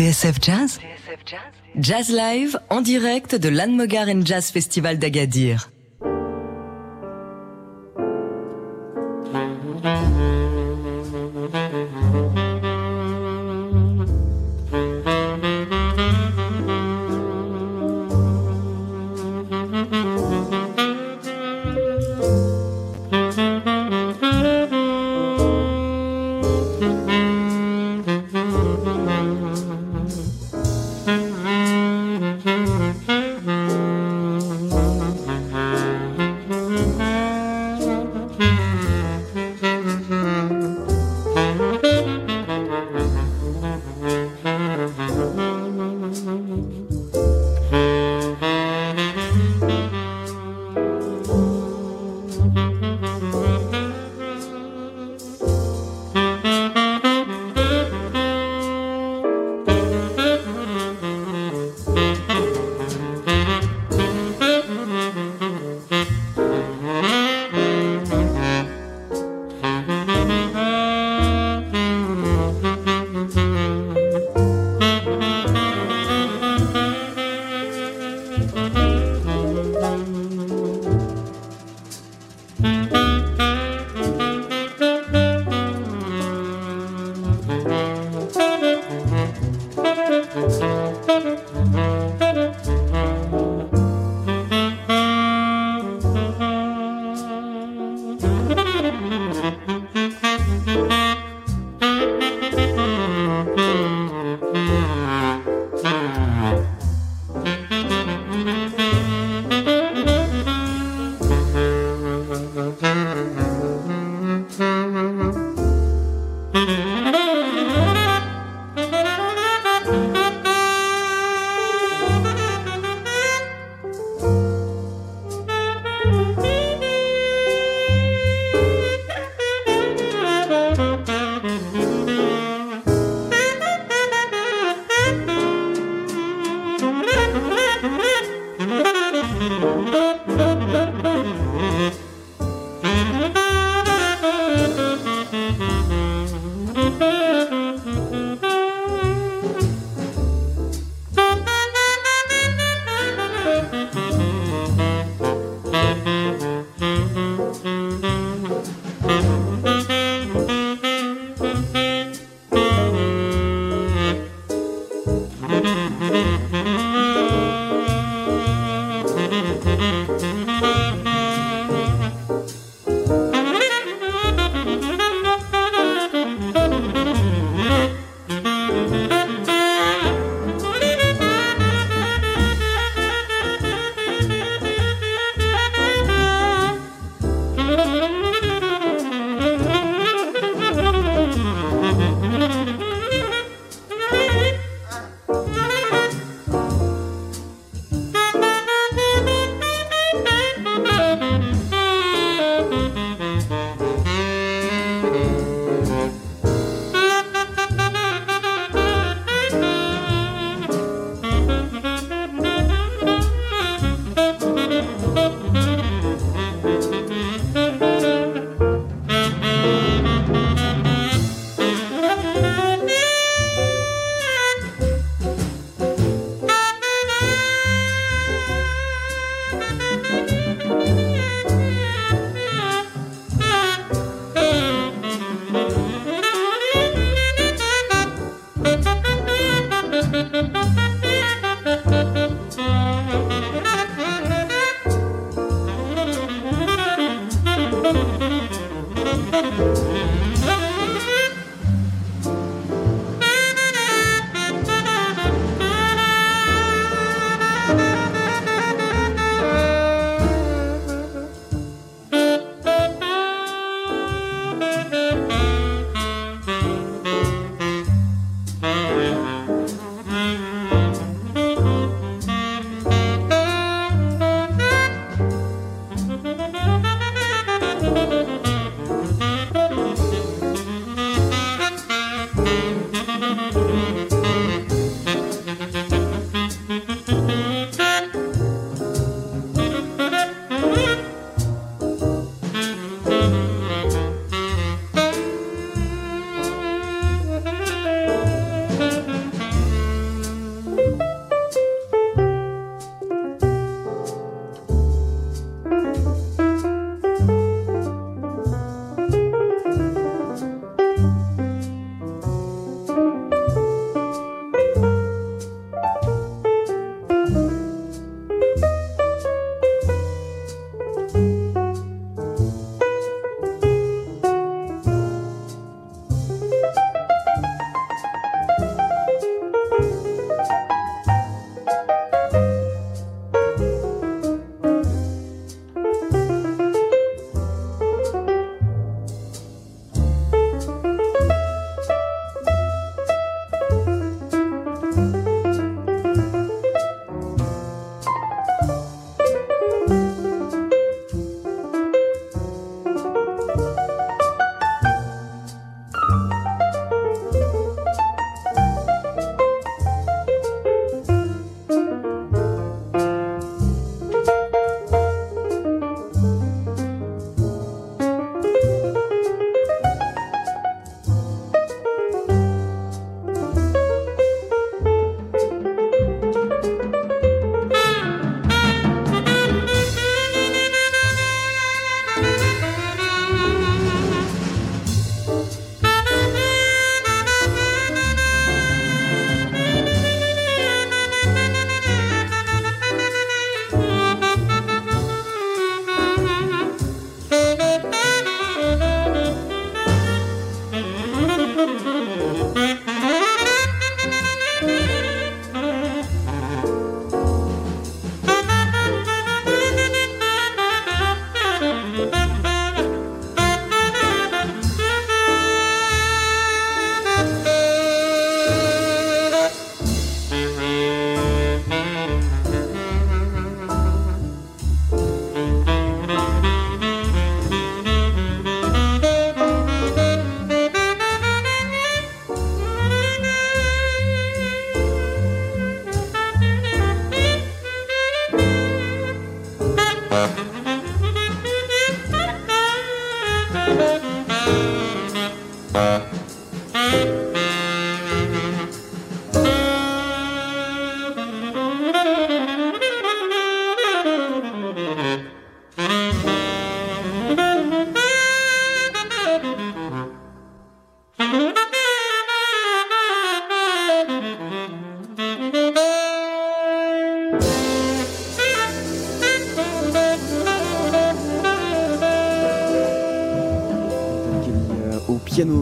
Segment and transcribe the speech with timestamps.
[0.00, 0.80] TSF Jazz?
[1.78, 3.76] Jazz Live en direct de l'Anne
[4.24, 5.68] Jazz Festival d'Agadir.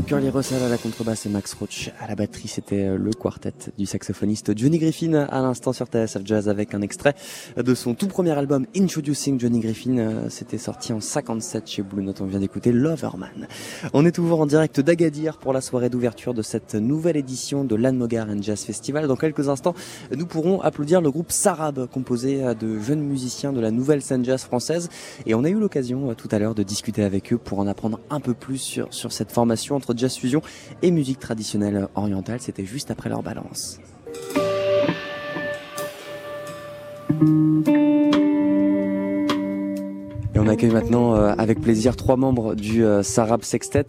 [0.08, 2.48] Curly Russell à la contrebasse et Max Roach à la batterie.
[2.48, 6.80] C'était euh, le quartet du saxophoniste Johnny Griffin à l'instant sur TSF Jazz avec un
[6.80, 7.14] extrait
[7.58, 9.98] de son tout premier album Introducing Johnny Griffin.
[9.98, 12.22] Euh, c'était sorti en 57 chez Blue Note.
[12.22, 13.48] On vient d'écouter Loverman.
[13.92, 17.74] On est toujours en direct d'Agadir pour la soirée d'ouverture de cette nouvelle édition de
[17.74, 19.06] l'Anmogar and Jazz Festival.
[19.06, 19.74] Dans quelques instants,
[20.16, 24.24] nous pourrons applaudir le groupe Sarab composé euh, de jeunes musiciens de la nouvelle scène
[24.24, 24.88] jazz française.
[25.26, 28.00] Et on a eu l'occasion tout à l'heure de discuter avec eux pour en apprendre
[28.10, 30.42] un peu plus sur, sur cette formation entre jazz fusion
[30.82, 32.40] et musique traditionnelle orientale.
[32.40, 33.78] C'était juste après leur balance.
[40.48, 43.84] On accueille maintenant euh, avec plaisir trois membres du euh, Sarab Sextet,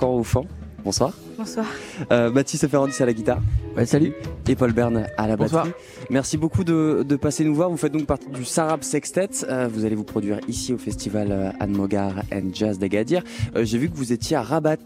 [0.00, 0.44] au chant.
[0.84, 1.10] Bonsoir.
[1.36, 1.66] Bonsoir.
[2.12, 3.40] Euh, Baptiste Ferrandis à la guitare.
[3.76, 4.12] Ouais, salut.
[4.48, 5.64] Et Paul Bern à la Bonsoir.
[5.64, 5.82] batterie.
[6.08, 7.68] Merci beaucoup de, de passer nous voir.
[7.68, 9.28] Vous faites donc partie du Sarab Sextet.
[9.48, 13.24] Euh, vous allez vous produire ici au festival Anne Mogar and Jazz d'Agadir.
[13.56, 14.76] Euh, J'ai vu que vous étiez à Rabat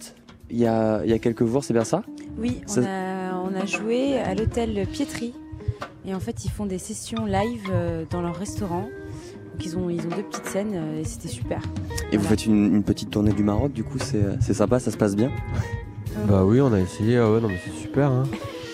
[0.49, 2.05] il y a, il y a quelques jours, c'est bien ça?
[2.38, 5.35] Oui, Ça- on a, on a joué à l'hôtel Pietri.
[6.07, 7.71] Et en fait, ils font des sessions live
[8.11, 8.88] dans leur restaurant.
[9.56, 11.60] Donc, ils ont, ils ont deux petites scènes euh, et c'était super.
[12.12, 14.90] Et vous faites une, une petite tournée du Maroc, du coup c'est c'est sympa, ça
[14.90, 15.30] se passe bien.
[16.28, 17.16] Bah oui, on a essayé.
[17.16, 18.10] Ah ouais, non, mais c'est super.
[18.10, 18.25] Hein.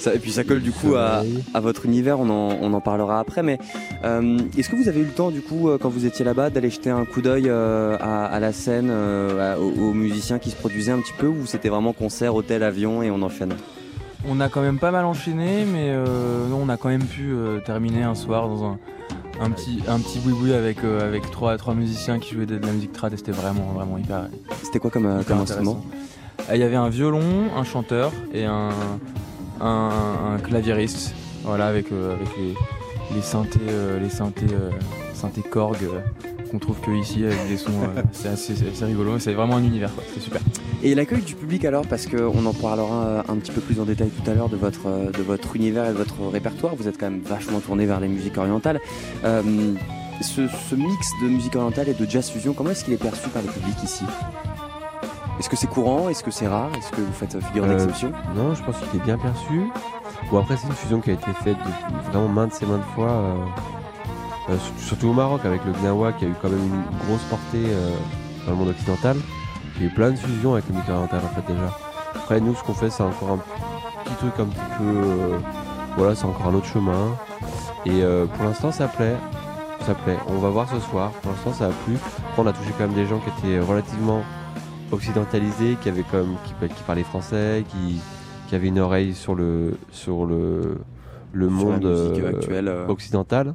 [0.01, 1.23] Ça- et puis ça colle du coup à,
[1.55, 3.45] à votre univers, on en, on en parlera après.
[3.45, 3.59] Mais
[4.05, 6.51] euh, est-ce que vous avez eu le temps du coup, euh, quand vous étiez là-bas,
[6.51, 10.41] d'aller jeter un coup d'œil euh, à, à la scène, euh, à- aux, aux musiciens
[10.41, 13.55] qui se produisaient un petit peu, ou c'était vraiment concert, hôtel, avion et on enchaîne?
[14.29, 17.33] On a quand même pas mal enchaîné, mais euh, non, on a quand même pu
[17.33, 18.79] euh, terminer un soir dans un,
[19.41, 22.67] un petit un petit boui avec euh, avec trois trois musiciens qui jouaient de, de
[22.67, 24.29] la musique trad et c'était vraiment vraiment hyper,
[24.63, 25.85] C'était quoi comme, euh, hyper comme instrument
[26.49, 27.23] Euh, Il y avait un violon,
[27.57, 28.71] un chanteur et un
[29.61, 29.91] un,
[30.35, 32.55] un claviériste, voilà avec euh, avec les
[33.15, 34.47] les synthés euh, les synthés
[35.23, 36.01] synthés Korg euh,
[36.51, 39.57] qu'on trouve que ici avec des sons euh, c'est assez, c'est assez rigolo, c'est vraiment
[39.57, 40.41] un univers quoi, c'est super.
[40.83, 43.85] Et l'accueil du public alors, parce qu'on en parlera euh, un petit peu plus en
[43.85, 46.75] détail tout à l'heure de votre, de votre univers et de votre répertoire.
[46.75, 48.81] Vous êtes quand même vachement tourné vers les musiques orientales.
[49.25, 49.43] Euh,
[50.21, 53.29] ce, ce mix de musique orientale et de jazz fusion, comment est-ce qu'il est perçu
[53.29, 54.05] par le public ici?
[55.39, 56.09] Est-ce que c'est courant?
[56.09, 56.71] Est-ce que c'est rare?
[56.77, 58.13] Est-ce que vous faites figure Euh, d'exception?
[58.37, 59.63] Non, je pense qu'il est bien perçu.
[60.31, 63.11] Bon, après, c'est une fusion qui a été faite depuis vraiment maintes et maintes fois.
[63.11, 63.35] euh,
[64.49, 67.65] euh, surtout- au Maroc, avec le Gnawa qui a eu quand même une grosse portée
[67.69, 67.95] euh,
[68.47, 69.17] dans le monde occidental.
[69.77, 71.77] Il y a eu plein de fusions avec le musique orientale en fait déjà.
[72.15, 73.39] Après, nous, ce qu'on fait, c'est encore un
[74.05, 74.85] petit truc un petit peu.
[74.85, 75.39] euh,
[75.97, 77.17] voilà, c'est encore un autre chemin.
[77.87, 79.17] Et euh, pour l'instant, ça plaît.
[79.87, 80.17] Ça plaît.
[80.29, 81.11] On va voir ce soir.
[81.23, 81.97] Pour l'instant, ça a plu.
[82.29, 84.23] Après, on a touché quand même des gens qui étaient relativement
[84.93, 88.01] occidentalisés, qui avaient comme qui, qui parlaient français, qui,
[88.49, 90.79] qui avaient une oreille sur le sur le
[91.33, 92.87] le Sur monde euh, actuelle, euh.
[92.89, 93.55] occidental.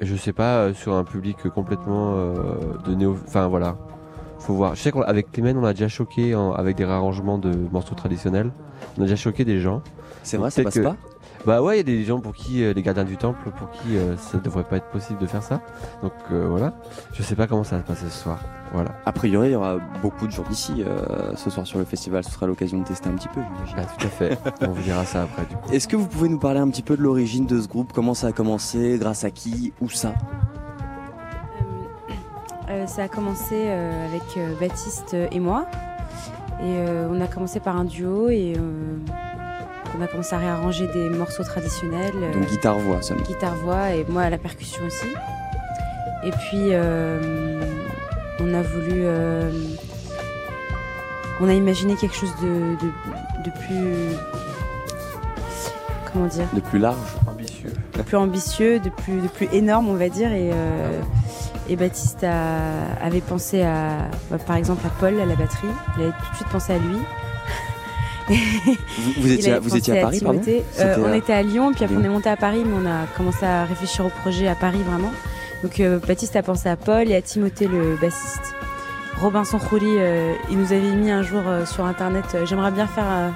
[0.00, 2.34] Je sais pas euh, sur un public complètement euh,
[2.86, 3.16] de néo.
[3.26, 3.76] Enfin voilà,
[4.38, 4.74] faut voir.
[4.74, 8.50] Je sais qu'avec Clément, on a déjà choqué en- avec des réarrangements de morceaux traditionnels.
[8.98, 9.82] On a déjà choqué des gens.
[10.22, 10.96] C'est vrai, ça passe que- pas
[11.46, 13.70] Bah ouais, il y a des gens pour qui, euh, les gardiens du temple, pour
[13.70, 15.60] qui euh, ça devrait pas être possible de faire ça.
[16.02, 16.72] Donc euh, voilà.
[17.12, 18.40] Je sais pas comment ça va se passer ce soir.
[18.72, 18.90] Voilà.
[19.06, 22.24] A priori, il y aura beaucoup de gens d'ici euh, ce soir sur le festival.
[22.24, 23.88] Ce sera l'occasion de tester un petit peu, j'imagine.
[23.88, 24.38] Ah, tout à fait.
[24.62, 25.72] on vous dira ça après du coup.
[25.72, 27.92] Est-ce que vous pouvez nous parler un petit peu de l'origine de ce groupe?
[27.94, 28.98] Comment ça a commencé?
[28.98, 29.72] Grâce à qui?
[29.80, 30.14] Où ça?
[32.68, 35.66] Euh, ça a commencé euh, avec euh, Baptiste et moi.
[36.60, 38.96] Et euh, on a commencé par un duo et euh,
[39.98, 42.12] on a commencé à réarranger des morceaux traditionnels.
[42.16, 43.14] euh, Donc guitare-voix, ça.
[43.14, 45.06] guitare-voix et moi à la percussion aussi.
[46.24, 47.60] Et puis euh,
[48.40, 49.02] on a voulu.
[49.04, 49.50] euh,
[51.40, 52.90] on a imaginé quelque chose de, de,
[53.44, 54.16] de plus.
[56.12, 56.46] Comment dire?
[56.54, 57.72] De plus large Ambitieux.
[57.94, 60.32] De plus ambitieux, de plus, de plus énorme, on va dire.
[60.32, 61.00] Et, euh,
[61.68, 64.08] et Baptiste a- avait pensé à.
[64.30, 65.68] bah, par exemple à Paul à la batterie.
[65.98, 66.96] Il avait tout de suite pensé à lui.
[69.18, 70.40] Vous, étiez, à, vous étiez à Paris, pardon.
[70.80, 72.02] Euh, On était à Lyon, puis après Lyon.
[72.02, 74.82] on est monté à Paris, mais on a commencé à réfléchir au projet à Paris
[74.84, 75.12] vraiment.
[75.62, 78.54] Donc euh, Baptiste a pensé à Paul et à Timothée le bassiste.
[79.20, 83.32] Robinson Khouli, euh, il nous avait mis un jour euh, sur internet, j'aimerais bien faire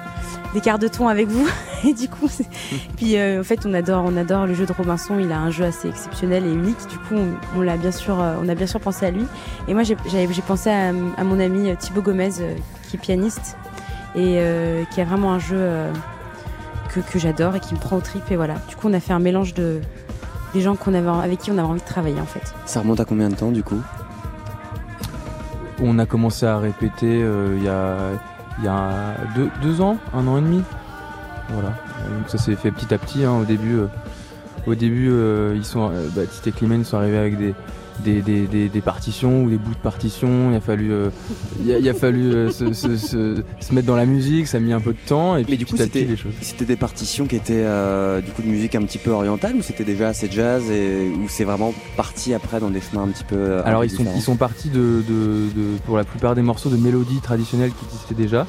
[0.53, 1.47] des quarts de ton avec vous.
[1.87, 2.29] et du coup,
[2.97, 5.17] puis en fait on adore, on adore le jeu de Robinson.
[5.19, 6.87] Il a un jeu assez exceptionnel et unique.
[6.87, 9.25] Du coup, on, on l'a bien sûr, on a bien sûr pensé à lui.
[9.67, 9.95] Et moi j'ai
[10.47, 12.29] pensé à, à mon ami Thibaut Gomez,
[12.89, 13.57] qui est pianiste
[14.15, 15.91] et euh, qui a vraiment un jeu euh,
[16.93, 18.23] que, que j'adore et qui me prend au trip.
[18.31, 18.55] Et voilà.
[18.67, 19.81] Du coup, on a fait un mélange de
[20.53, 22.53] des gens qu'on avait avec qui on avait envie de travailler en fait.
[22.65, 23.81] Ça remonte à combien de temps, du coup?
[25.81, 27.95] On a commencé à répéter euh, il y a,
[28.59, 30.61] il y a deux, deux ans, un an et demi.
[31.49, 31.69] Voilà.
[31.69, 33.23] Donc ça s'est fait petit à petit.
[33.23, 33.31] hein.
[33.41, 33.87] Au début, euh,
[34.67, 37.55] au début euh, ils sont, euh, Baptiste et Clément sont arrivés avec des,
[38.03, 40.51] des, des, des, des partitions ou des bouts de partitions.
[40.51, 41.09] Il a fallu, euh,
[41.63, 44.47] il, a, il a fallu euh, se, se, se, se mettre dans la musique.
[44.47, 45.37] Ça a mis un peu de temps.
[45.37, 46.33] Et puis Mais du coup, c'était- les choses.
[46.41, 49.61] C'était des partitions qui étaient euh, du coup de musique un petit peu orientale ou
[49.61, 53.23] c'était déjà assez jazz et ou c'est vraiment parti après dans des chemins un petit
[53.25, 53.61] peu.
[53.65, 56.77] Alors ils sont, ils sont partis de, de, de- pour la plupart des morceaux de
[56.77, 58.47] mélodies traditionnelles qui existaient déjà.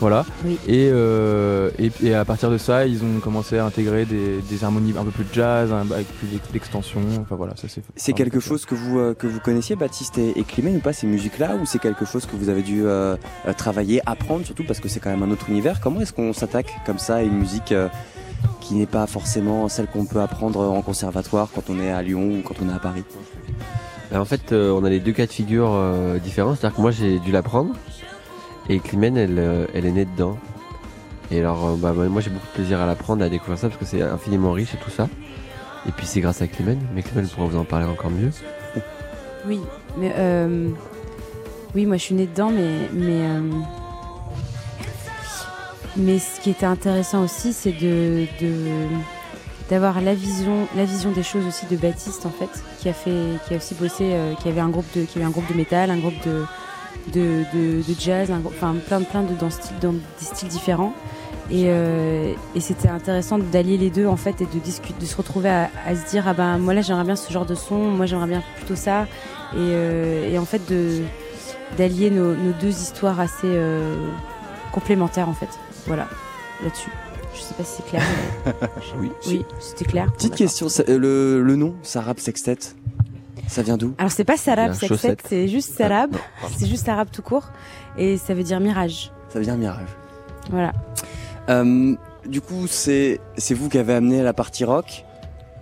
[0.00, 0.26] Voilà.
[0.44, 0.58] Oui.
[0.66, 4.64] Et, euh, et, et à partir de ça, ils ont commencé à intégrer des, des
[4.64, 7.00] harmonies un peu plus jazz, avec plus d'extension.
[7.20, 7.82] Enfin voilà, ça c'est.
[7.96, 10.92] C'est quelque chose que vous euh, que vous connaissiez Baptiste et, et Climène ou pas
[10.92, 13.16] ces musiques-là ou c'est quelque chose que vous avez dû euh,
[13.56, 15.80] travailler, apprendre surtout parce que c'est quand même un autre univers?
[15.80, 17.88] Comment est-ce qu'on s'attaque comme ça à une musique euh,
[18.60, 22.38] qui n'est pas forcément celle qu'on peut apprendre en conservatoire quand on est à Lyon
[22.38, 23.04] ou quand on est à Paris?
[24.10, 26.54] Bah, en fait, euh, on a les deux cas de figure euh, différents.
[26.54, 27.74] C'est-à-dire que moi, j'ai dû l'apprendre.
[28.68, 30.38] Et Climène, elle, euh, elle est née dedans.
[31.30, 33.78] Et alors, euh, bah, moi, j'ai beaucoup de plaisir à l'apprendre, à découvrir ça, parce
[33.78, 35.08] que c'est infiniment riche et tout ça.
[35.86, 36.80] Et puis, c'est grâce à Climène.
[36.94, 38.30] Mais Climène pourra vous en parler encore mieux.
[39.46, 39.60] Oui,
[39.98, 40.70] mais euh,
[41.74, 43.28] oui, moi je suis née dedans, mais mais
[45.98, 48.24] mais ce qui était intéressant aussi, c'est de
[49.68, 53.38] d'avoir la vision la vision des choses aussi de Baptiste en fait, qui a fait
[53.46, 55.90] qui a aussi bossé, qui avait un groupe de qui avait un groupe de métal,
[55.90, 56.44] un groupe de
[57.12, 60.92] de, de, de jazz, enfin plein de plein de dans, style- dans des styles différents.
[61.50, 65.14] Et, euh, et c'était intéressant d'allier les deux en fait et de discuter, de se
[65.14, 67.76] retrouver à, à se dire ah ben moi là j'aimerais bien ce genre de son,
[67.76, 69.02] moi j'aimerais bien plutôt ça
[69.52, 71.02] et, euh, et en fait de
[71.76, 73.94] d'allier nos, nos deux histoires assez euh,
[74.72, 75.48] complémentaires en fait.
[75.86, 76.08] Voilà
[76.62, 76.90] là-dessus.
[77.34, 78.02] Je sais pas si c'est clair.
[78.46, 78.52] mais-
[79.00, 79.10] Oui.
[79.26, 80.10] oui, c'était clair.
[80.12, 82.56] Petite question, ça- le, le nom Sarab Sextet,
[83.48, 86.54] ça vient d'où Alors c'est pas Sarab, c'est juste Sarab, Non, pardon.
[86.58, 87.48] c'est juste Sarab tout court
[87.96, 89.12] et ça veut dire mirage.
[89.28, 89.88] Ça vient mirage.
[90.50, 90.72] Voilà.
[91.48, 91.94] Euh,
[92.26, 95.04] du coup, c'est c'est vous qui avez amené la partie rock,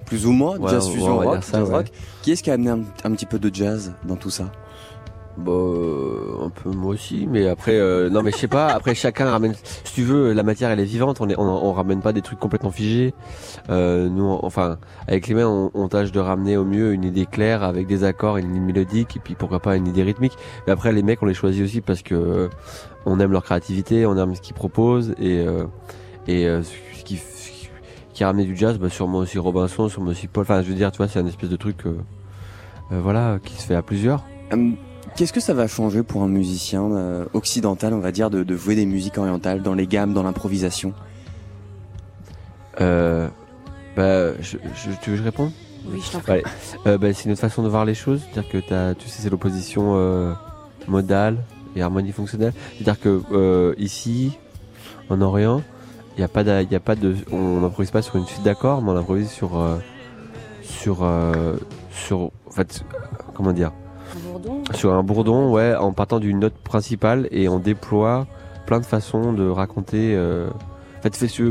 [0.07, 1.75] plus ou moins, Ouais, jazz on- fusion rock, dire ça, jazz ouais.
[1.77, 1.87] rock.
[2.23, 4.45] Qui est-ce qui a amené un, un petit peu de jazz dans tout ça?
[5.39, 8.67] Bah, euh, un peu moi aussi, mais après, euh, non, mais je sais pas.
[8.69, 9.55] Après, chacun ramène.
[9.85, 11.23] Si tu veux, la matière elle est vivante.
[11.23, 13.15] On est, on, on ramène pas des trucs complètement figés.
[13.71, 14.77] Euh, nous, enfin,
[15.09, 18.05] avec les mains, on, on tâche de ramener au mieux une idée claire avec des
[18.05, 20.37] accords, une ligne mélodique, et puis pourquoi pas une idée rythmique.
[20.67, 22.49] Mais après, les mecs, on les choisit aussi parce que euh,
[23.07, 25.65] on aime leur créativité, on aime ce qu'ils proposent et euh,
[26.29, 27.19] et euh, ce qui
[28.13, 30.43] qui a ramené du jazz, bah, sûrement aussi Robinson, sûrement aussi Paul.
[30.43, 31.85] Enfin, je veux dire, tu vois, c'est un espèce de truc,
[32.91, 34.23] voilà, qui se fait à plusieurs.
[34.53, 34.77] Hum,
[35.17, 38.57] Qu'est-ce que ça va changer pour un musicien euh, occidental, on va dire, de, de
[38.57, 40.95] jouer des musiques orientales dans les gammes, dans l'improvisation?
[42.81, 43.29] Euh,
[43.95, 45.51] bah, je, je, tu veux que je réponde?
[45.87, 46.43] Oui, je t'en prie.
[46.87, 48.23] Euh, bah, c'est une autre façon de voir les choses.
[48.33, 50.33] C'est-à-dire que tu sais, c'est l'opposition euh,
[50.89, 51.37] modale
[51.77, 52.55] et harmonie fonctionnelle.
[52.75, 54.39] C'est-à-dire que euh, ici,
[55.11, 55.63] en Orient,
[56.17, 58.81] il y a pas, y a pas de, on n'improvise pas sur une suite d'accords,
[58.81, 59.77] mais on improvise sur, euh,
[60.63, 61.57] sur, euh,
[61.91, 62.85] sur, en fait,
[63.35, 63.73] comment dire,
[64.43, 64.63] bourdon.
[64.75, 68.27] sur un bourdon, ouais, en partant d'une note principale et on déploie
[68.67, 70.15] plein de façons de raconter.
[70.15, 70.49] Euh,
[70.99, 71.43] en fait, fais ce,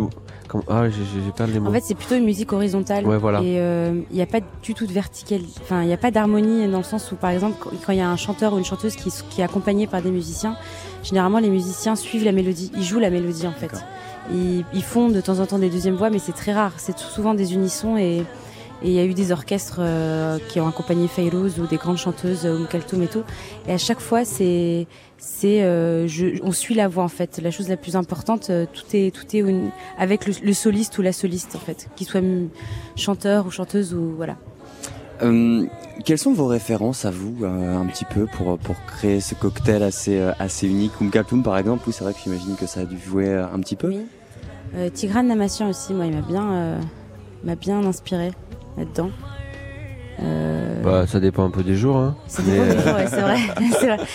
[0.68, 1.70] ah, j'ai, perdu les mots.
[1.70, 3.06] En fait, c'est plutôt une musique horizontale.
[3.06, 3.42] Ouais, voilà.
[3.42, 5.42] Et euh, il n'y a pas du tout de vertical.
[5.62, 8.02] Enfin, il n'y a pas d'harmonie dans le sens où, par exemple, quand- il y
[8.02, 10.56] a un chanteur ou une chanteuse qui, qui est accompagné par des musiciens,
[11.04, 12.72] généralement, les musiciens suivent la mélodie.
[12.76, 13.72] Ils jouent la mélodie, en fait.
[14.32, 16.74] Ils, ils font de temps en temps des deuxièmes voix, mais c'est très rare.
[16.78, 18.24] C'est souvent des unissons et
[18.84, 21.98] et il y a eu des orchestres euh, qui ont accompagné Fayrouz ou des grandes
[21.98, 23.24] chanteuses euh, Kaltoum et tout.
[23.68, 27.40] Et à chaque fois, c'est c'est euh, je- on suit la voix en fait.
[27.44, 30.98] La chose la plus importante, euh, tout est tout est une- avec le, le soliste
[30.98, 32.22] ou la soliste en fait, qu'il soit
[32.96, 34.38] chanteur ou chanteuse ou voilà.
[36.04, 40.20] Quelles sont vos références à vous, un petit peu, pour, pour créer ce cocktail assez,
[40.40, 41.00] assez unique?
[41.00, 43.60] Oum Kaltoum, par exemple, oui, c'est vrai que j'imagine que ça a dû jouer un
[43.60, 43.90] petit peu.
[43.90, 44.00] Oui.
[44.76, 46.80] Euh, Tigran Namassian aussi, moi, il m'a bien
[47.44, 48.32] m'a bien inspiré
[48.78, 49.10] là-dedans.
[50.22, 52.16] Euh, Bah, ça dépend un peu des jours, hein.
[52.28, 53.38] ça mais, dépend des euh, jours, ouais, c'est vrai.
[53.80, 53.98] c'est vrai.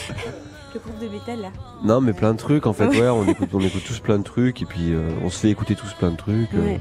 [0.75, 1.48] Le groupe de métal là.
[1.84, 2.86] Non, mais plein de trucs en fait.
[2.88, 3.00] Ouais.
[3.00, 5.48] Ouais, on écoute, on écoute tous plein de trucs et puis euh, on se fait
[5.50, 6.52] écouter tous plein de trucs.
[6.54, 6.80] euh, Ouais.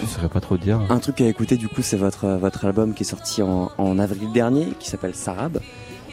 [0.00, 0.80] je saurais pas trop dire.
[0.88, 3.72] Un truc à écouter, du coup, c'est votre, euh, votre album qui est sorti en,
[3.76, 5.58] en avril dernier, qui s'appelle Sarab.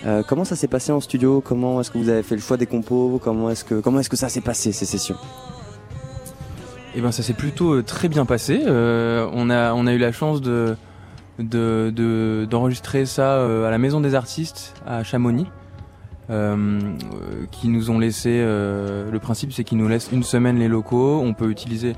[0.06, 1.42] Euh, comment ça s'est passé en studio?
[1.46, 3.22] Comment est-ce que vous avez fait le choix des compos?
[3.24, 5.16] Comment est-ce que, comment est-ce que ça s'est passé, ces sessions?
[6.96, 8.62] Eh ben ça s'est plutôt euh, très bien passé.
[8.68, 10.76] Euh, on, a, on a eu la chance de
[11.40, 15.48] de- de- d'enregistrer ça euh, à la Maison des Artistes à Chamonix,
[16.30, 18.30] euh, euh, qui nous ont laissé.
[18.32, 21.20] euh, le principe, c'est qu'ils nous laissent une semaine les locaux.
[21.24, 21.96] On peut utiliser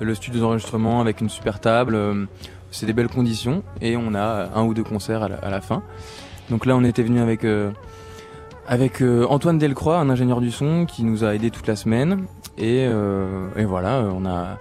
[0.00, 1.96] le studio d'enregistrement avec une super table.
[2.72, 5.60] c'est des belles conditions et on a un ou deux concerts à la, à la
[5.60, 5.84] fin.
[6.50, 7.46] Donc là, on était venu avec
[8.66, 12.24] avec Antoine Delcroix, un ingénieur du son, qui nous a aidé toute la semaine.
[12.58, 14.58] Et, euh, et voilà, euh, on a.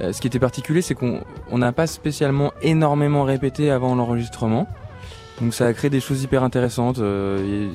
[0.00, 4.66] euh, Ce qui était particulier, c'est qu'on on n'a pas spécialement énormément répété avant l'enregistrement.
[5.40, 7.68] Donc ça a créé des choses hyper intéressantes, euh,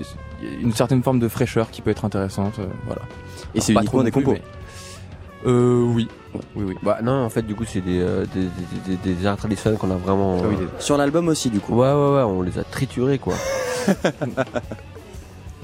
[0.62, 3.04] une certaine forme de fraîcheur qui peut être intéressante, euh, voilà.
[3.56, 4.32] Et c'est Pas uniquement trop des compos.
[4.34, 4.42] mais-
[5.46, 6.08] Euh, oui.
[6.56, 6.76] Oui, oui.
[6.82, 9.96] Bah non, en fait, du coup, c'est des, euh, des, des, des, traditionnels qu'on a
[9.98, 10.38] vraiment.
[10.44, 11.74] Ah oui, euh, Sur l'album aussi, du coup.
[11.76, 13.36] Ouais, ouais, ouais, on les a triturés, quoi.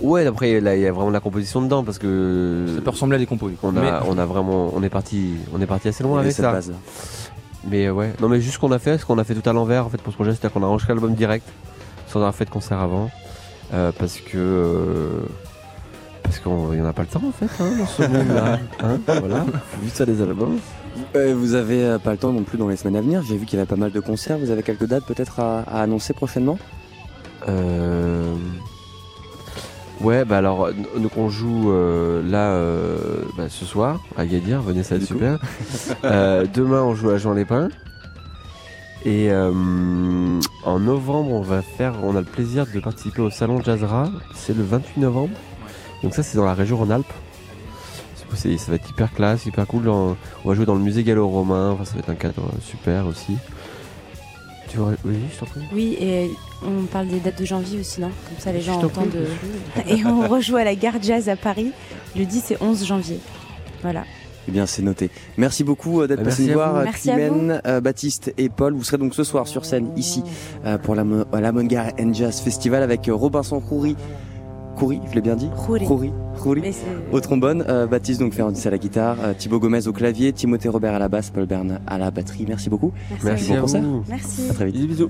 [0.01, 2.65] ouais, après, là, il y a vraiment de la composition dedans parce que.
[2.75, 3.49] Ça peut ressembler à des compos.
[3.63, 6.31] On a, Mais- on a vraiment, on est parti, on est parti assez loin avec
[6.31, 6.51] cette ça.
[6.51, 6.75] base-là.
[7.69, 9.47] Mais euh, ouais, non mais juste ce qu'on a fait, ce qu'on a fait tout
[9.49, 11.45] à l'envers en fait pour ce projet, c'est-à-dire qu'on a enregistré l'album direct
[12.07, 13.09] sans avoir fait de concert avant,
[13.73, 15.09] euh, parce que euh,
[16.23, 18.59] parce qu'on y en a pas le temps en fait hein, dans ce monde-là.
[18.81, 20.57] Hein, voilà, faut vite ça des albums.
[21.17, 23.21] Euh, vous avez euh, pas le temps non plus dans les semaines à venir.
[23.27, 24.37] J'ai vu qu'il y avait pas mal de concerts.
[24.37, 26.57] Vous avez quelques dates peut-être à, à annoncer prochainement?
[27.49, 28.35] Euh...
[30.01, 32.97] Ouais, bah alors, donc on joue euh, là euh,
[33.37, 35.39] bah, ce soir à Gadir, venez, ça va être super.
[36.05, 37.67] Euh, demain, on joue à Jean Lépin.
[39.05, 39.51] Et euh,
[40.65, 44.09] en novembre, on va faire, on a le plaisir de participer au salon Jazzra.
[44.35, 45.33] C'est le 28 novembre.
[46.03, 47.05] Donc ça, c'est dans la région Rhône-Alpes.
[48.15, 49.87] C'est- c'est- Ça va être hyper classe, hyper cool.
[49.89, 51.71] On on va jouer dans le musée gallo-romain.
[51.71, 53.37] Enfin, ça va être un cadre super aussi.
[54.69, 55.61] Tu vois, oui, je t'en prie.
[55.73, 56.29] Oui, et
[56.65, 58.09] on parle des dates de janvier aussi, non?
[58.27, 59.15] Comme ça, les gens entendent.
[59.15, 61.71] euh, Et on rejoue à la gare jazz à Paris
[62.15, 63.19] le 10 et 11 janvier.
[63.81, 64.03] Voilà.
[64.47, 65.09] Eh bien, c'est noté.
[65.37, 68.73] Merci beaucoup euh, d'être Euh, passé nous voir, euh, Climène, euh, Baptiste et Paul.
[68.73, 70.23] Vous serez donc ce soir sur scène ici
[70.65, 71.03] euh, pour la,
[71.39, 73.95] la Mongar and Jazz Festival avec Robinson Khoury.
[74.75, 75.49] Khoury, je l'ai bien dit?
[75.65, 75.85] Khoury.
[76.41, 76.61] Khoury.
[77.11, 80.69] Au trombone, euh, Baptiste donc Ferrandis à la guitare, euh, Thibaut Gomez au clavier, Timothée
[80.69, 82.45] Robert à la basse, Paul Bern à la batterie.
[82.47, 82.91] Merci beaucoup.
[83.23, 83.27] Merci.
[83.27, 83.51] à Merci vous.
[83.53, 83.81] Bon à concert.
[83.83, 84.03] vous.
[84.07, 84.41] Merci.
[84.49, 84.75] À très vite.
[84.75, 85.09] Bisous, bisous.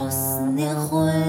[0.00, 1.19] 好思念会。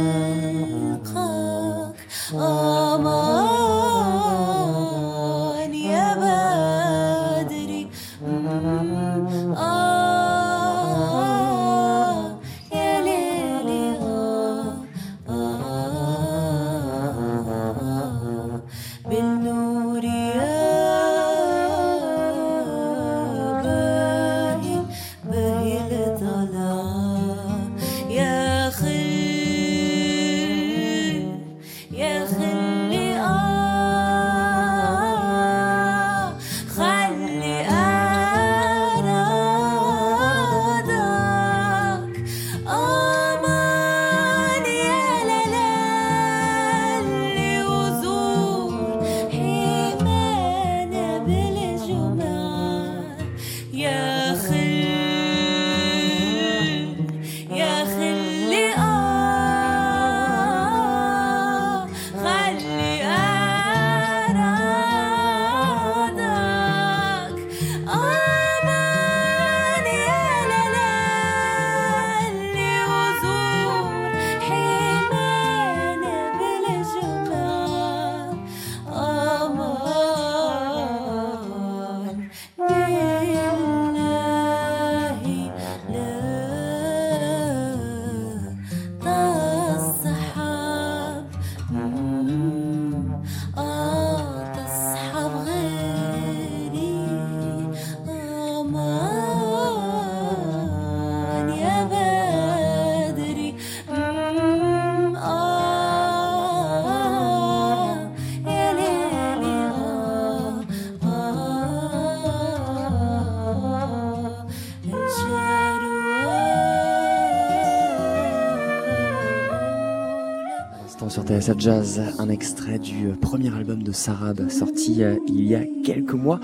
[121.11, 125.55] Sur TSF Jazz, un extrait du euh, premier album de Sarab sorti euh, il y
[125.55, 126.39] a quelques mois.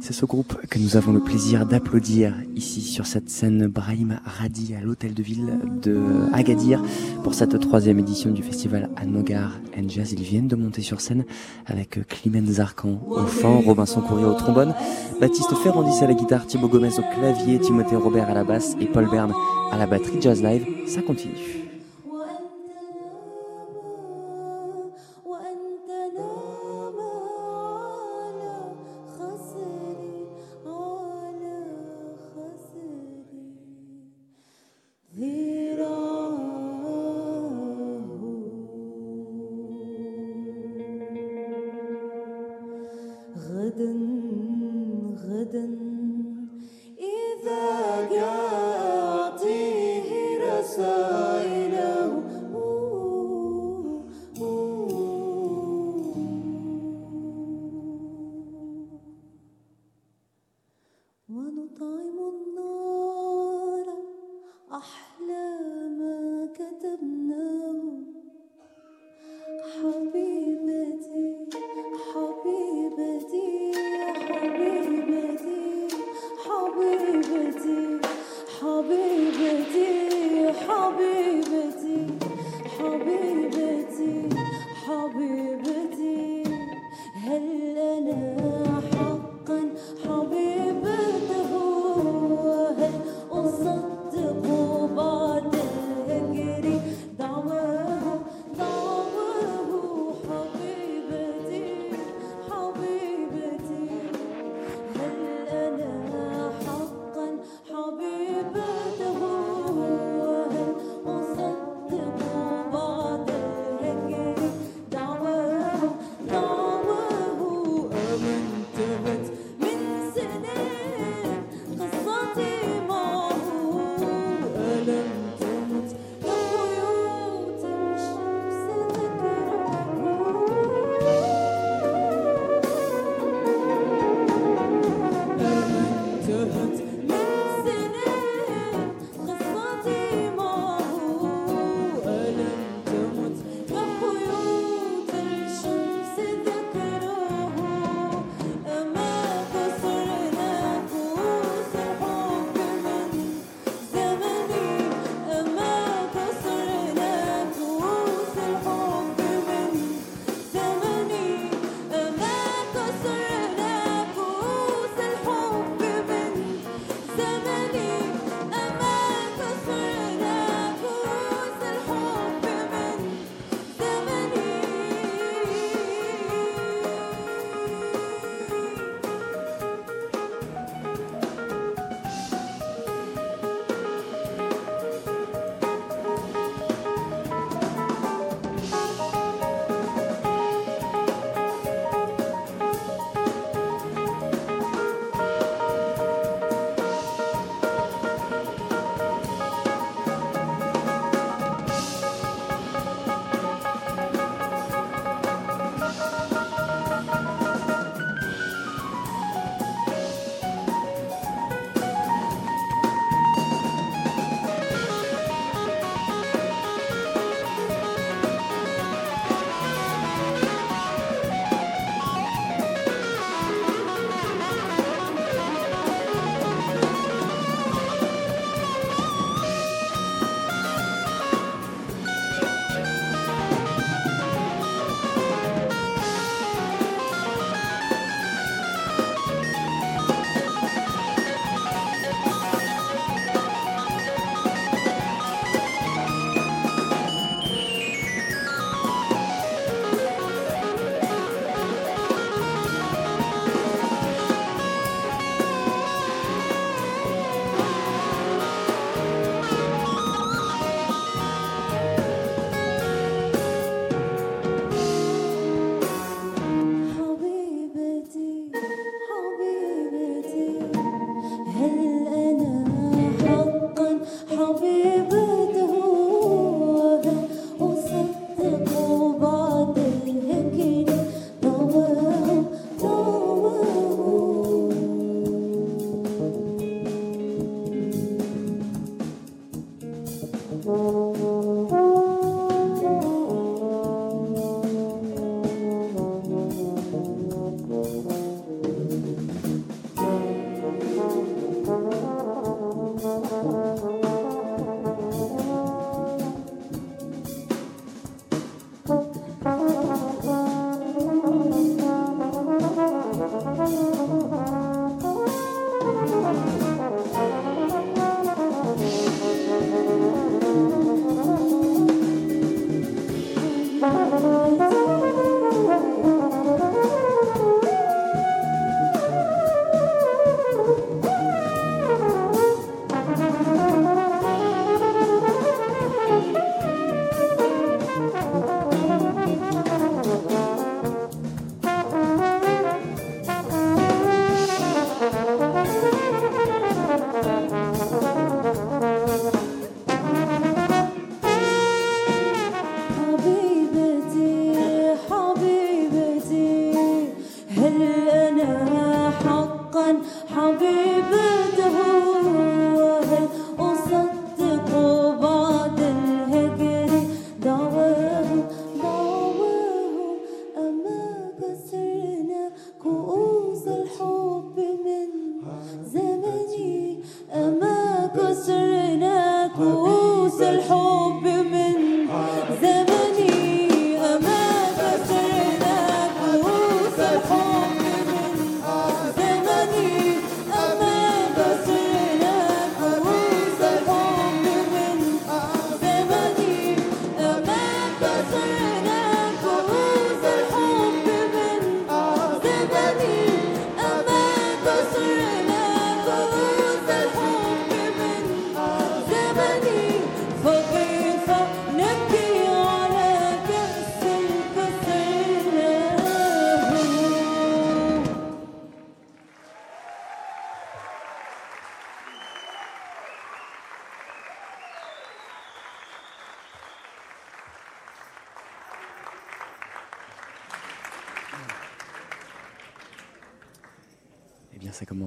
[0.00, 4.76] C'est ce groupe que nous avons le plaisir d'applaudir ici sur cette scène Brahim Radi
[4.76, 6.00] à l'hôtel de ville de
[6.32, 6.80] Agadir
[7.24, 10.12] pour cette troisième édition du festival Anmogar and Jazz.
[10.12, 11.24] Ils viennent de monter sur scène
[11.66, 14.72] avec euh, Climène Zarkan au fond, Robinson Courrier au trombone,
[15.20, 18.86] Baptiste Ferrandis à la guitare, Thibaut Gomez au clavier, Timothée Robert à la basse et
[18.86, 19.32] Paul Bern
[19.72, 20.18] à la batterie.
[20.20, 21.51] Jazz Live, ça continue.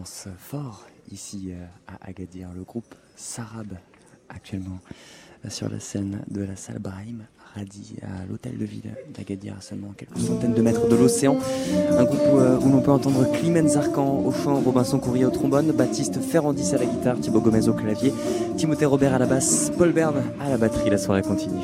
[0.05, 2.49] Fort ici euh, à Agadir.
[2.55, 3.73] Le groupe Sarab,
[4.29, 4.79] actuellement
[5.45, 9.61] euh, sur la scène de la salle Brahim Radi à l'hôtel de ville d'Agadir, à
[9.61, 11.37] seulement quelques centaines de mètres de l'océan.
[11.91, 15.31] Un groupe où, euh, où l'on peut entendre Climens Zarkan au chant, Robinson Courrier au
[15.31, 18.13] trombone, Baptiste Ferrandis à la guitare, Thibaut Gomez au clavier,
[18.57, 20.89] Timothée Robert à la basse, Paul Bern à la batterie.
[20.89, 21.61] La soirée continue.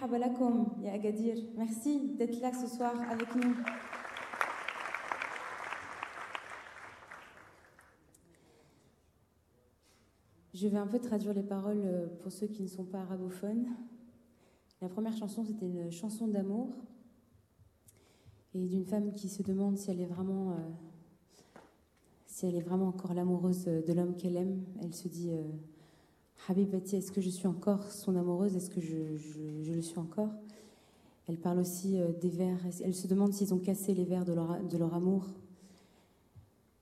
[0.00, 3.54] مرحبا لكم يا أكادير merci d'être là ce soir avec nous
[10.54, 13.66] Je vais un peu traduire les paroles euh, pour ceux qui ne sont pas arabophones.
[14.80, 16.74] La première chanson, c'était une chanson d'amour
[18.54, 20.54] et d'une femme qui se demande si elle est vraiment, euh,
[22.26, 24.64] si elle est vraiment encore l'amoureuse de l'homme qu'elle aime.
[24.82, 25.42] Elle se dit euh,
[26.47, 28.55] Habibati, est-ce que je suis encore son amoureuse?
[28.55, 28.95] Est-ce que je,
[29.71, 30.29] le suis encore?
[31.27, 32.57] Elle parle aussi euh, des vers.
[32.83, 35.27] Elle se demande s'ils ont cassé les vers de leur, amour.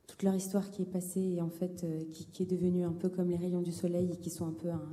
[0.08, 3.10] Toute leur histoire qui est passée et en fait euh, qui, est devenue un peu
[3.10, 4.90] comme les rayons du soleil et qui sont un peu un-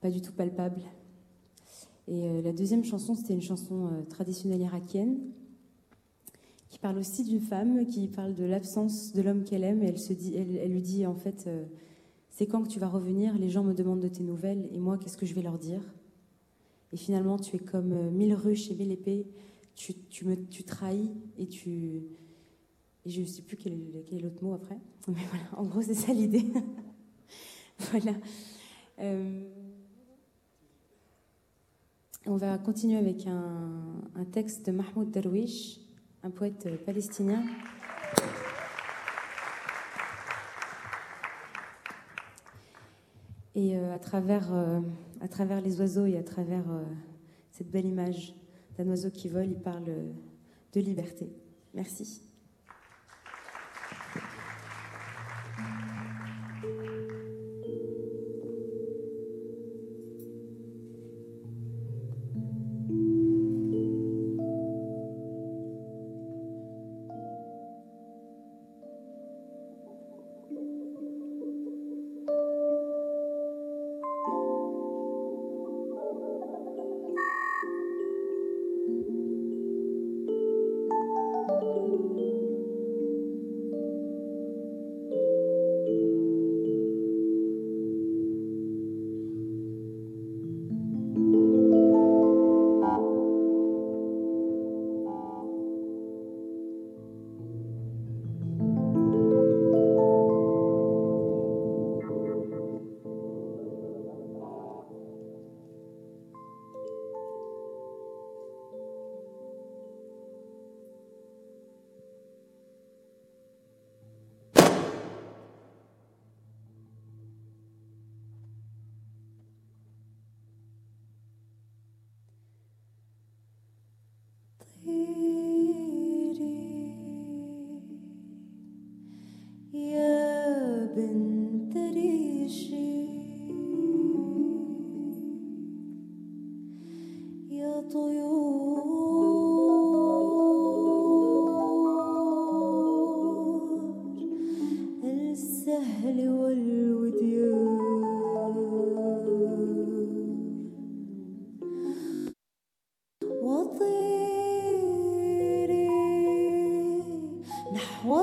[0.00, 0.82] pas du tout palpables.
[2.08, 5.18] Et euh, la deuxième chanson, c'était une chanson traditionnelle irakienne
[6.68, 9.84] qui parle aussi d'une femme qui parle de l'absence de l'homme qu'elle aime.
[9.84, 11.48] Et elle, se dit, elle, lui dit en fait.
[12.36, 14.98] C'est quand que tu vas revenir Les gens me demandent de tes nouvelles et moi,
[14.98, 15.80] qu'est-ce que je vais leur dire?
[16.92, 19.26] Et finalement, tu es comme euh, mille ruches et mille épées.
[19.74, 19.94] Tu,
[20.26, 22.02] me, tu trahis et tu.
[23.06, 24.78] Et je ne sais plus quel, quel est l'autre mot après.
[25.08, 26.44] Mais voilà, en gros, c'est ça l'idée.
[27.90, 28.12] voilà.
[28.98, 29.48] Euh,
[32.26, 35.80] on va continuer avec un, un texte de Mahmoud Darwish,
[36.22, 37.42] un poète palestinien.
[43.56, 44.80] Et euh, à, travers, euh,
[45.22, 46.84] à travers les oiseaux et à travers euh,
[47.50, 48.34] cette belle image
[48.76, 49.84] d'un oiseau qui vole, il parle
[50.74, 51.32] de liberté.
[51.72, 52.25] Merci.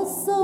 [0.04, 0.43] also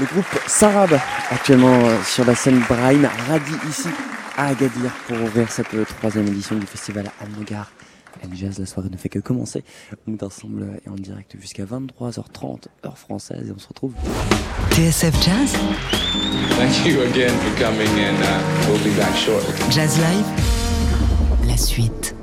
[0.00, 0.98] Le groupe Sarab,
[1.30, 3.88] actuellement euh, sur la scène Brahim Radi ici
[4.34, 7.70] à Agadir pour ouvrir cette euh, troisième édition du festival Almogar
[8.24, 8.58] and Jazz.
[8.58, 9.62] La soirée ne fait que commencer.
[10.08, 13.92] On est ensemble euh, et en direct jusqu'à 23h30 heure française et on se retrouve
[14.70, 15.54] TSF Jazz,
[16.56, 19.54] Thank you again for coming, and uh, we'll be back shortly.
[19.70, 22.14] Jazz Live, la suite.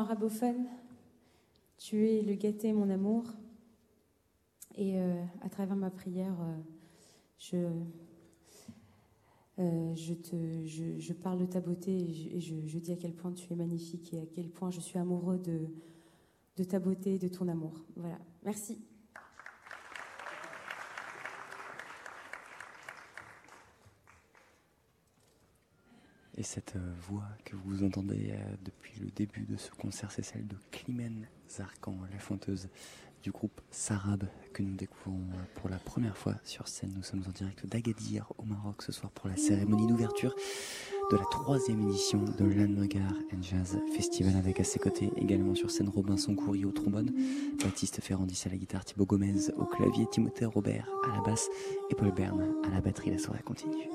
[0.00, 0.66] Arabophones,
[1.76, 3.24] tu es le gâté, mon amour.
[4.76, 6.56] Et euh, à travers ma prière, euh,
[7.38, 7.56] je,
[9.58, 14.14] euh, je, parle de ta beauté et, je, dis à quel point tu es magnifique
[14.14, 17.84] et à quel point je suis amoureux de ta beauté et de ton amour.
[17.96, 18.78] Voilà, merci.
[26.40, 30.24] Et cette euh, voix que vous entendez euh, depuis le début de ce concert, c'est
[30.24, 32.70] celle de Climène Zarkan, la chanteuse
[33.22, 34.24] du groupe Sarab,
[34.54, 36.94] que nous découvrons euh, pour la première fois sur scène.
[36.96, 40.34] Nous sommes en direct d'Agadir, au Maroc, ce soir pour la cérémonie d'ouverture
[41.10, 45.70] de la troisième édition de l'Annegar and Jazz Festival, avec à ses côtés également sur
[45.70, 47.12] scène Robinson Coury au trombone,
[47.62, 51.50] Baptiste Ferrandis à la guitare, Thibaut Gomez au clavier, Timothée Robert à la basse
[51.90, 53.10] et Paul Bern à la batterie.
[53.10, 53.90] La soirée continue.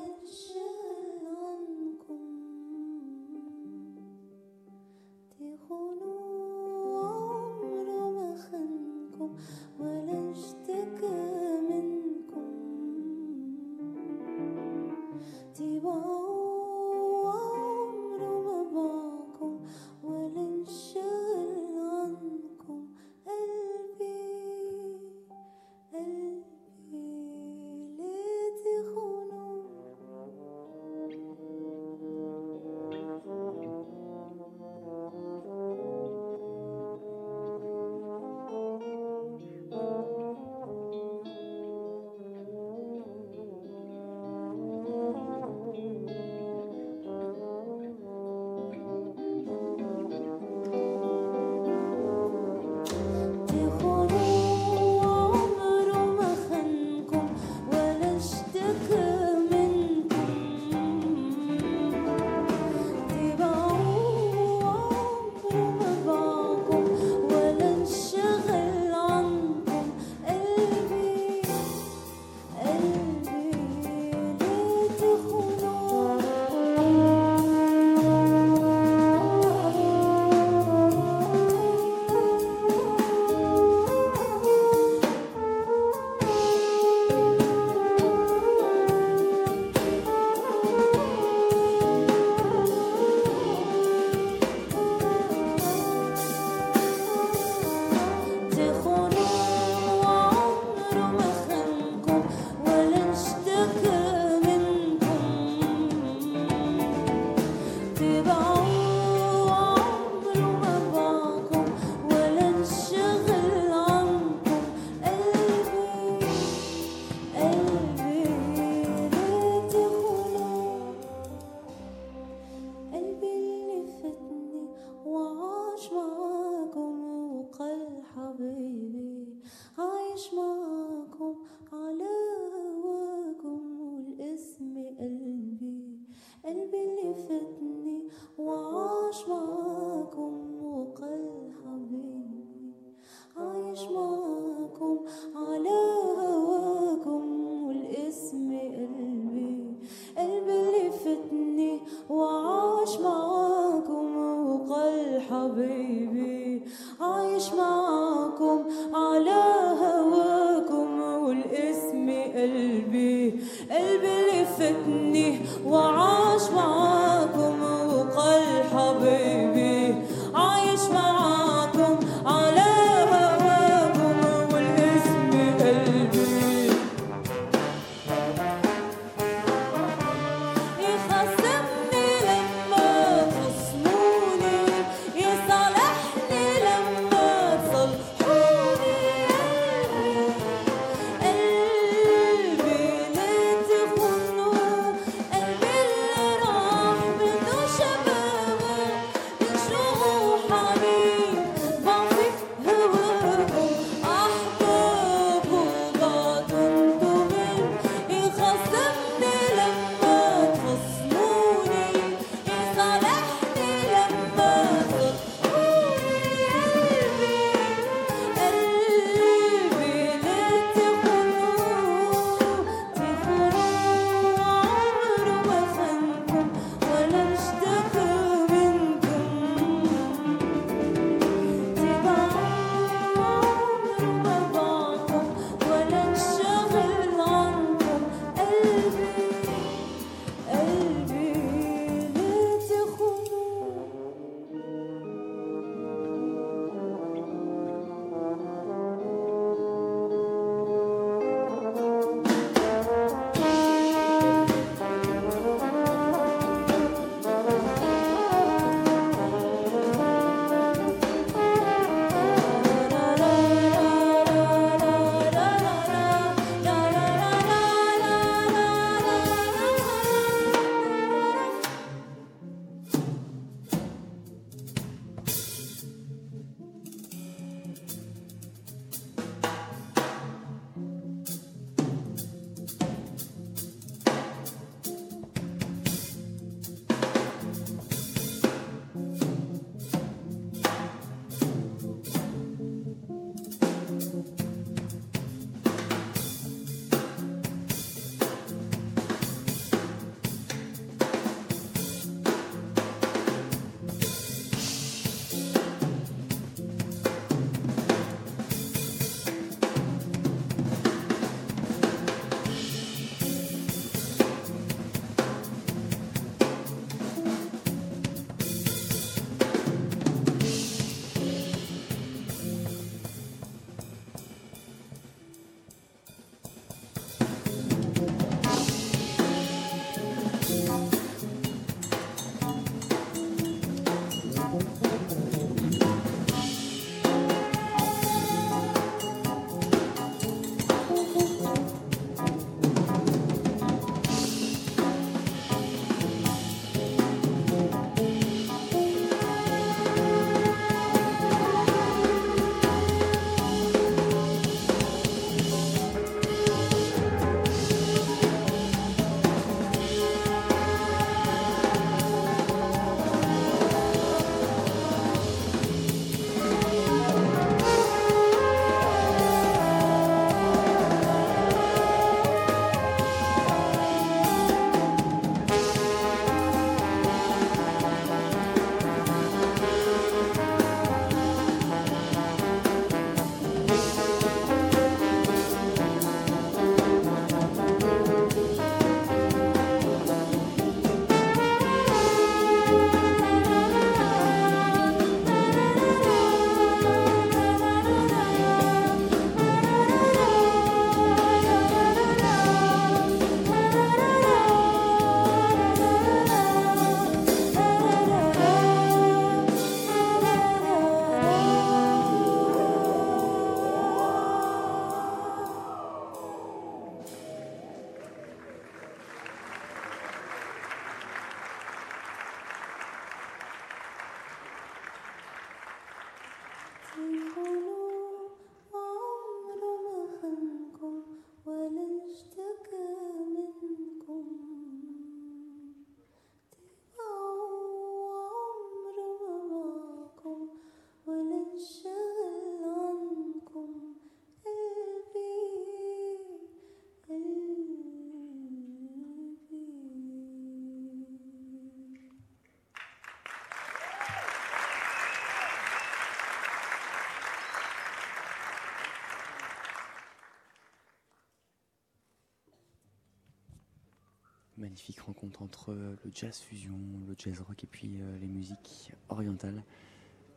[464.75, 466.77] Magnifique rencontre entre euh, le jazz fusion,
[467.07, 469.63] le jazz rock et puis euh, les musiques orientales.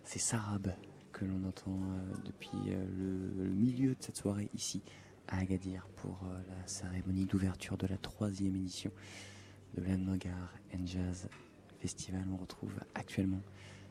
[0.04, 0.72] C'est Sarab
[1.10, 4.80] que l'on entend euh, depuis le, milieu de cette soirée ici
[5.26, 8.92] à Agadir pour la cérémonie d'ouverture de la troisième édition
[9.76, 11.28] de and Jazz
[11.80, 12.24] Festival.
[12.32, 13.42] On retrouve actuellement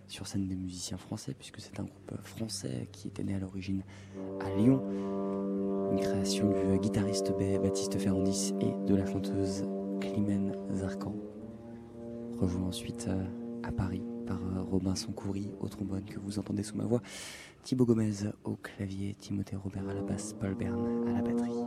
[0.08, 3.84] sur scène des musiciens français puisque c'est un groupe français qui était né à l'origine
[4.40, 4.82] à Lyon.
[5.92, 9.66] Une création du guitariste Ba- Baptiste Ferrandis et de la chanteuse
[10.18, 11.14] Climène Zarkan.
[12.40, 13.24] Rejoint ensuite euh,
[13.62, 17.04] à Paris par euh, Robinson Coury au trombone que vous entendez sous ma voix,
[17.62, 21.67] Thibaut Gomez au clavier, Timothée Robert à la basse, Paul Bern à la batterie.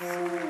[0.00, 0.47] Yes.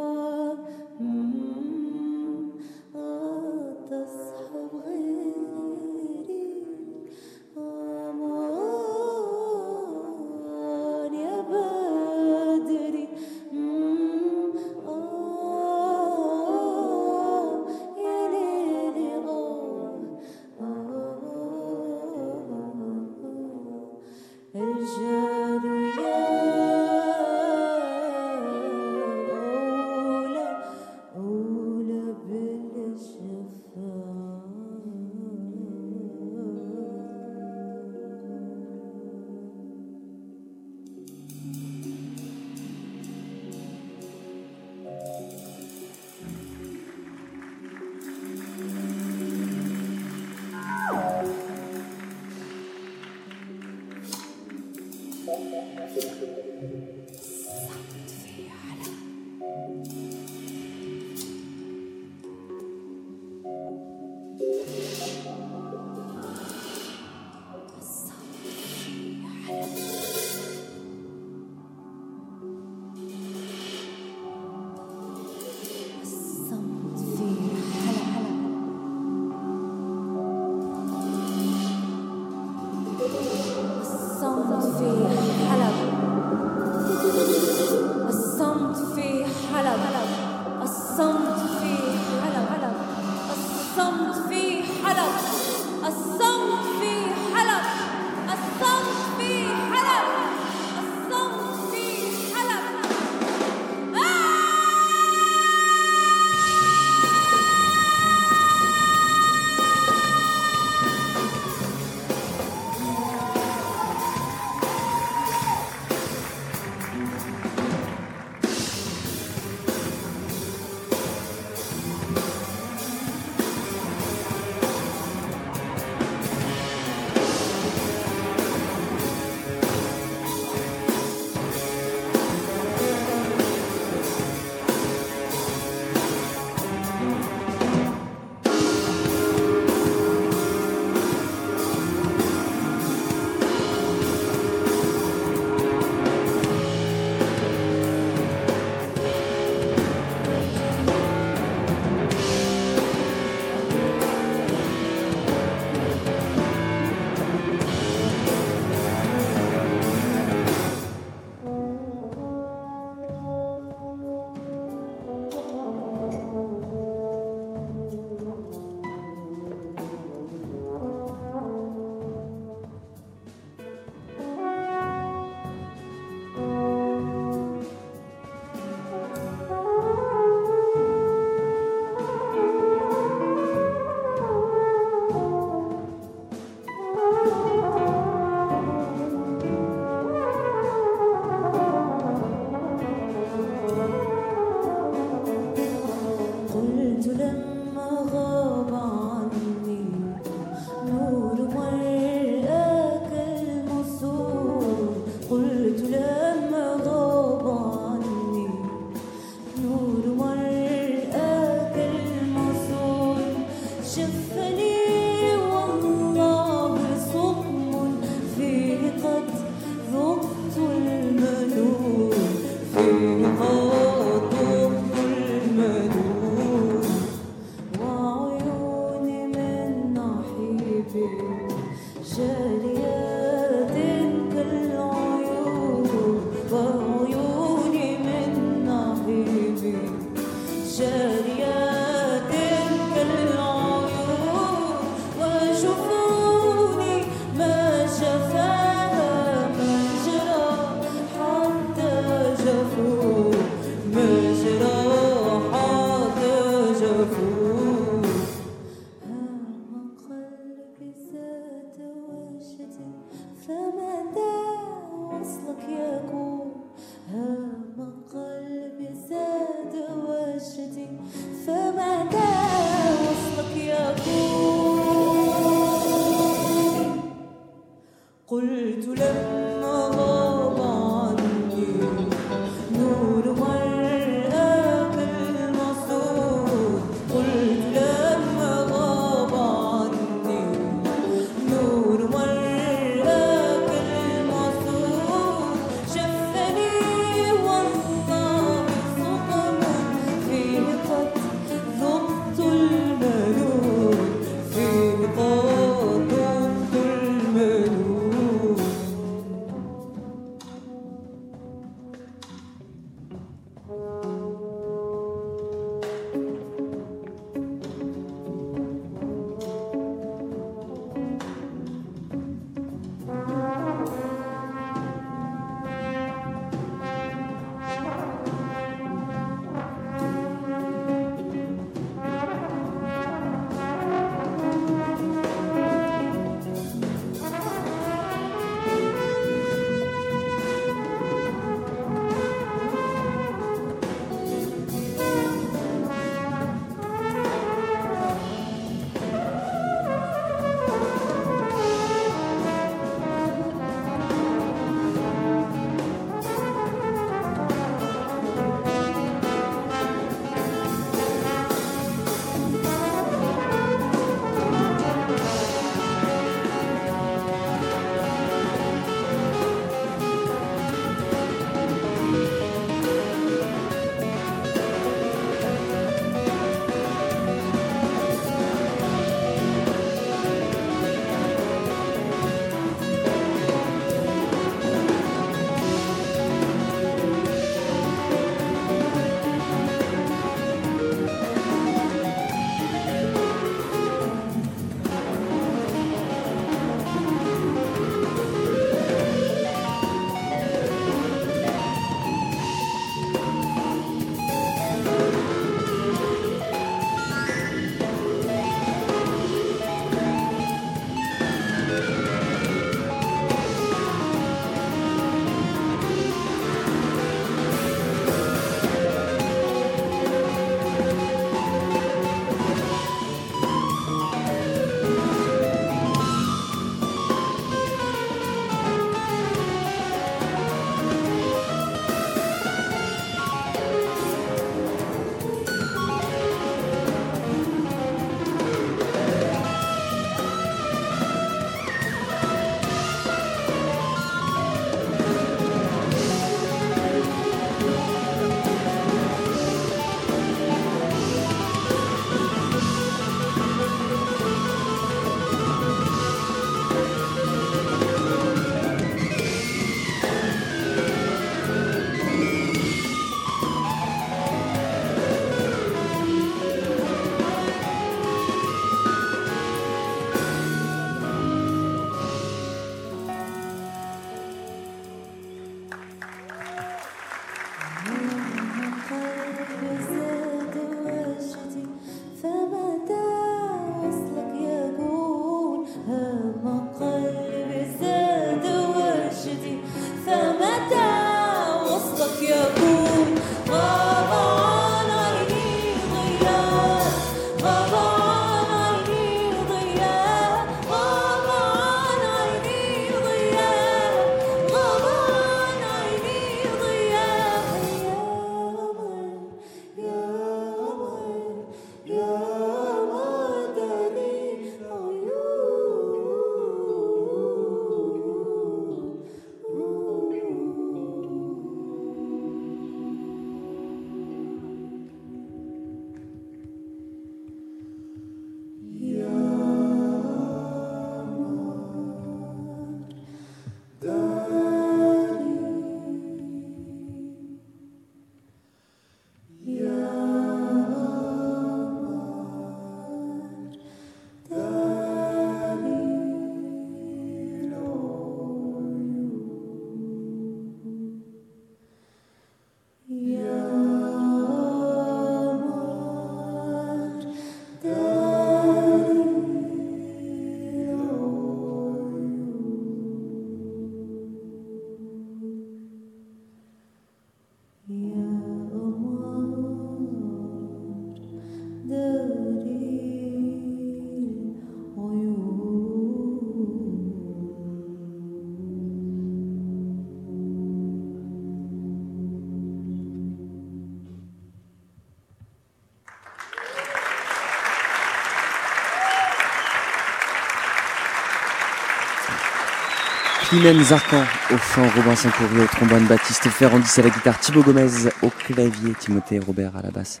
[593.34, 597.66] Slimane Zarkan au chant, Robinson Courrier au trombone, Baptiste Ferrandis à la guitare, Thibaut Gomez
[598.02, 600.00] au clavier, Timothée Robert à la basse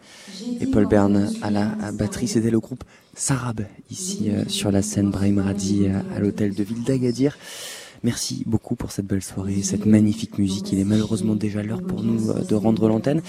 [0.60, 2.28] et Paul Bern à la batterie.
[2.28, 2.84] C'était le groupe
[3.14, 7.36] Sarab ici euh, sur la scène Brahim Radi euh, à l'hôtel de ville d'Agadir.
[8.04, 10.70] Merci beaucoup pour cette belle soirée, cette magnifique musique.
[10.72, 13.20] Il est malheureusement déjà l'heure pour nous euh, de rendre l'antenne.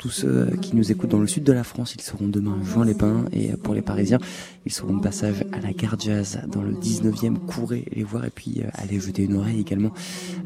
[0.00, 2.56] Tous ceux euh, qui nous écoutent dans le sud de la France, ils seront demain
[2.58, 3.26] à Juin-les-Pins.
[3.32, 4.18] Et euh, pour les Parisiens,
[4.64, 7.36] ils seront de passage à la Gare Jazz dans le 19e.
[7.36, 9.92] Courez les voir et puis allez jeter une oreille également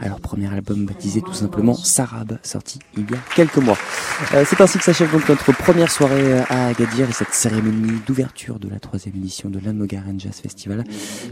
[0.00, 3.78] à leur premier album baptisé tout simplement Sarab, sorti il y a quelques mois.
[4.34, 8.58] Euh, C'est ainsi que s'achève donc notre première soirée à Agadir et cette cérémonie d'ouverture
[8.58, 10.84] de la troisième édition de l'Anmogaran Jazz Festival.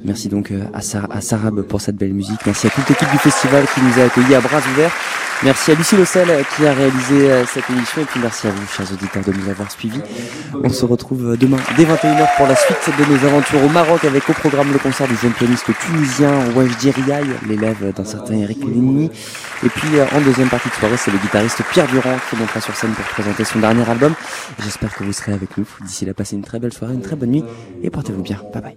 [0.05, 2.40] Merci donc euh, à Sarab pour cette belle musique.
[2.47, 4.93] Merci à toute l'équipe du festival qui nous a accueillis à bras ouverts.
[5.44, 8.51] Merci à Lucie Lossel euh, qui a réalisé euh, cette émission et puis merci à
[8.51, 10.01] vous, chers auditeurs, de nous avoir suivis.
[10.62, 14.05] On se retrouve euh, demain dès 21h pour la suite de nos aventures au Maroc
[14.05, 18.60] avec au programme le concert du jeune pianiste tunisien Wajdi Riaï, l'élève d'un certain Eric
[18.60, 19.10] Lenny.
[19.64, 22.77] Et puis en deuxième partie de soirée, c'est le guitariste Pierre Durand qui montera sur
[22.77, 24.14] scène pour présenter son dernier album.
[24.62, 25.66] J'espère que vous serez avec nous.
[25.85, 27.44] D'ici là, passez une très belle soirée, une très bonne nuit
[27.82, 28.40] et portez-vous bien.
[28.55, 28.70] Bye bye.